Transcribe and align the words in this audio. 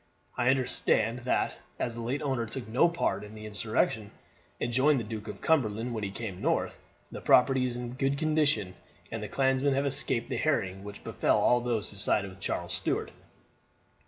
I 0.35 0.49
understand 0.49 1.19
that 1.25 1.59
as 1.77 1.93
the 1.93 2.01
late 2.01 2.23
owner 2.23 2.47
took 2.47 2.67
no 2.67 2.89
part 2.89 3.23
in 3.23 3.35
the 3.35 3.45
insurrection, 3.45 4.09
and 4.59 4.73
joined 4.73 4.99
the 4.99 5.03
Duke 5.03 5.27
of 5.27 5.41
Cumberland 5.41 5.93
when 5.93 6.03
he 6.03 6.09
came 6.09 6.41
north, 6.41 6.79
the 7.11 7.21
property 7.21 7.67
is 7.67 7.75
in 7.75 7.93
good 7.93 8.17
condition 8.17 8.73
and 9.11 9.21
the 9.21 9.27
clansmen 9.29 9.75
have 9.75 9.85
escaped 9.85 10.27
the 10.29 10.37
harrying 10.37 10.83
which 10.83 11.03
befell 11.03 11.37
all 11.37 11.61
those 11.61 11.91
who 11.91 11.97
sided 11.97 12.29
with 12.31 12.39
Charles 12.39 12.73
Stuart." 12.73 13.11